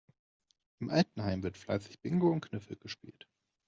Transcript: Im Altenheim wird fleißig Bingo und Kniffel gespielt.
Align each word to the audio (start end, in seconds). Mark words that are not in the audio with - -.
Im 0.79 0.89
Altenheim 0.89 1.43
wird 1.43 1.57
fleißig 1.59 2.01
Bingo 2.01 2.31
und 2.31 2.41
Kniffel 2.49 2.75
gespielt. 2.75 3.27